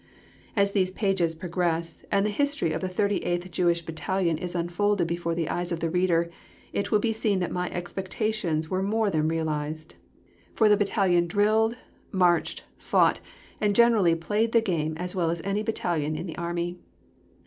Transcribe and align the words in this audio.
As 0.55 0.71
these 0.71 0.89
pages 0.89 1.35
progress, 1.35 2.03
and 2.11 2.25
the 2.25 2.31
history 2.31 2.71
of 2.71 2.81
the 2.81 2.89
38th 2.89 3.51
Jewish 3.51 3.83
Battalion 3.85 4.35
is 4.39 4.55
unfolded 4.55 5.05
before 5.05 5.35
the 5.35 5.47
eyes 5.47 5.71
of 5.71 5.79
the 5.79 5.91
reader, 5.91 6.31
it 6.73 6.89
will 6.89 6.97
be 6.97 7.13
seen 7.13 7.37
that 7.37 7.51
my 7.51 7.69
expectations 7.69 8.67
were 8.67 8.81
more 8.81 9.11
than 9.11 9.27
realised, 9.27 9.93
for 10.55 10.67
the 10.69 10.75
Battalion 10.75 11.27
drilled, 11.27 11.77
marched, 12.11 12.63
fought, 12.79 13.19
and 13.59 13.75
generally 13.75 14.15
played 14.15 14.53
the 14.53 14.59
game 14.61 14.97
as 14.97 15.15
well 15.15 15.29
as 15.29 15.39
any 15.43 15.61
battalion 15.61 16.15
in 16.15 16.25
the 16.25 16.35
Army. 16.35 16.79